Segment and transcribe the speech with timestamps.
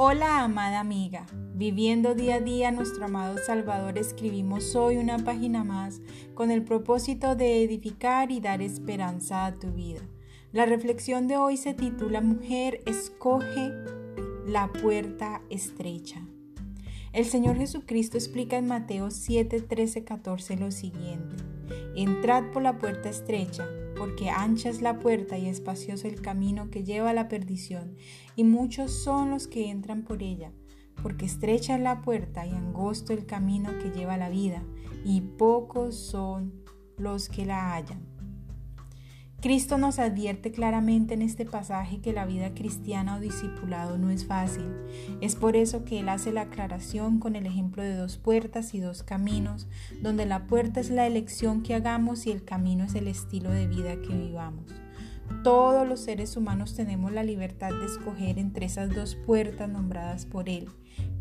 [0.00, 6.00] Hola amada amiga, viviendo día a día nuestro amado Salvador escribimos hoy una página más
[6.34, 9.98] con el propósito de edificar y dar esperanza a tu vida.
[10.52, 13.72] La reflexión de hoy se titula Mujer, escoge
[14.46, 16.22] la puerta estrecha.
[17.12, 21.34] El Señor Jesucristo explica en Mateo 7, 13, 14 lo siguiente.
[21.96, 23.66] Entrad por la puerta estrecha
[23.98, 27.96] porque ancha es la puerta y espacioso el camino que lleva a la perdición,
[28.36, 30.52] y muchos son los que entran por ella,
[31.02, 34.62] porque estrecha es la puerta y angosto el camino que lleva a la vida,
[35.04, 36.62] y pocos son
[36.96, 38.17] los que la hallan.
[39.40, 44.26] Cristo nos advierte claramente en este pasaje que la vida cristiana o discipulado no es
[44.26, 44.64] fácil.
[45.20, 48.80] Es por eso que Él hace la aclaración con el ejemplo de dos puertas y
[48.80, 49.68] dos caminos,
[50.02, 53.68] donde la puerta es la elección que hagamos y el camino es el estilo de
[53.68, 54.74] vida que vivamos.
[55.44, 60.48] Todos los seres humanos tenemos la libertad de escoger entre esas dos puertas nombradas por
[60.48, 60.68] Él.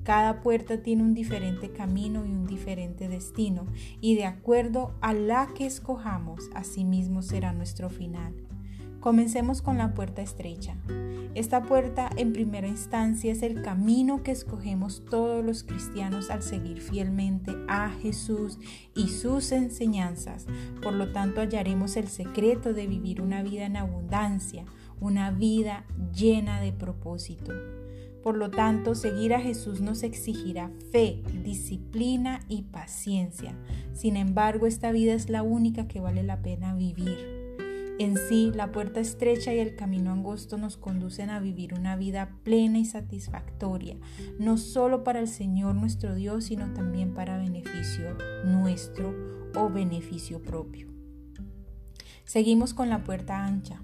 [0.08, 3.66] Cada puerta tiene un diferente camino y un diferente destino,
[4.00, 8.34] y de acuerdo a la que escojamos, así mismo será nuestro final.
[9.02, 10.78] Comencemos con la puerta estrecha.
[11.36, 16.80] Esta puerta en primera instancia es el camino que escogemos todos los cristianos al seguir
[16.80, 18.60] fielmente a Jesús
[18.96, 20.48] y sus enseñanzas.
[20.82, 24.64] Por lo tanto hallaremos el secreto de vivir una vida en abundancia,
[25.00, 27.54] una vida llena de propósito.
[28.24, 33.56] Por lo tanto, seguir a Jesús nos exigirá fe, disciplina y paciencia.
[33.94, 37.38] Sin embargo, esta vida es la única que vale la pena vivir.
[38.00, 42.38] En sí, la puerta estrecha y el camino angosto nos conducen a vivir una vida
[42.44, 43.98] plena y satisfactoria,
[44.38, 49.16] no solo para el Señor nuestro Dios, sino también para beneficio nuestro
[49.56, 50.90] o beneficio propio.
[52.24, 53.82] Seguimos con la puerta ancha.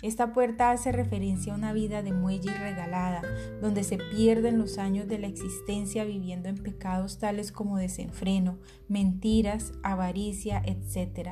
[0.00, 3.22] Esta puerta hace referencia a una vida de muelle y regalada,
[3.60, 9.72] donde se pierden los años de la existencia viviendo en pecados tales como desenfreno, mentiras,
[9.82, 11.30] avaricia, etc.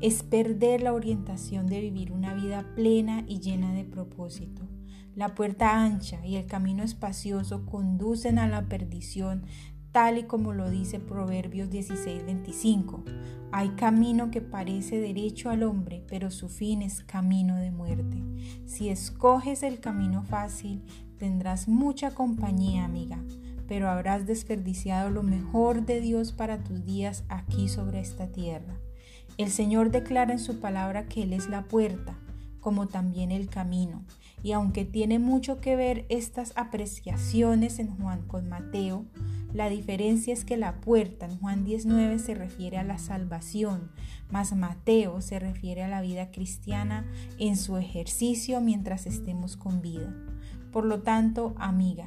[0.00, 4.62] Es perder la orientación de vivir una vida plena y llena de propósito.
[5.14, 9.46] La puerta ancha y el camino espacioso conducen a la perdición,
[9.92, 13.04] tal y como lo dice Proverbios 16:25.
[13.50, 18.22] Hay camino que parece derecho al hombre, pero su fin es camino de muerte.
[18.66, 20.82] Si escoges el camino fácil,
[21.18, 23.18] tendrás mucha compañía, amiga,
[23.66, 28.78] pero habrás desperdiciado lo mejor de Dios para tus días aquí sobre esta tierra.
[29.38, 32.18] El Señor declara en su palabra que Él es la puerta,
[32.60, 34.04] como también el camino.
[34.42, 39.04] Y aunque tiene mucho que ver estas apreciaciones en Juan con Mateo,
[39.52, 43.90] la diferencia es que la puerta en Juan 19 se refiere a la salvación,
[44.30, 47.06] mas Mateo se refiere a la vida cristiana
[47.38, 50.14] en su ejercicio mientras estemos con vida.
[50.70, 52.06] Por lo tanto, amiga,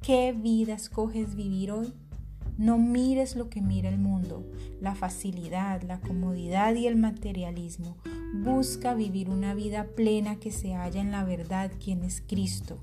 [0.00, 1.92] ¿qué vida escoges vivir hoy?
[2.58, 4.44] No mires lo que mira el mundo,
[4.80, 7.96] la facilidad, la comodidad y el materialismo.
[8.34, 12.78] Busca vivir una vida plena que se halla en la verdad, quien es Cristo.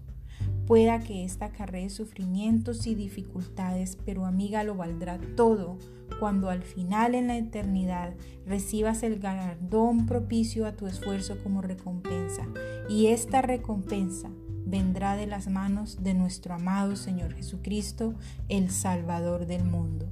[0.69, 5.80] Pueda que esta acarree sufrimientos y dificultades, pero amiga lo valdrá todo
[6.19, 8.13] cuando al final en la eternidad
[8.46, 12.47] recibas el galardón propicio a tu esfuerzo como recompensa.
[12.88, 14.29] Y esta recompensa
[14.63, 18.13] vendrá de las manos de nuestro amado Señor Jesucristo,
[18.47, 20.06] el Salvador del mundo.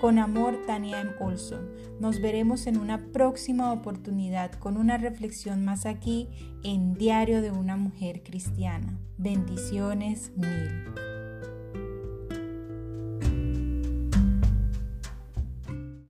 [0.00, 1.12] Con amor, Tania M.
[1.20, 1.70] Olson.
[2.00, 6.28] Nos veremos en una próxima oportunidad con una reflexión más aquí
[6.62, 8.98] en Diario de una Mujer Cristiana.
[9.16, 11.13] Bendiciones mil.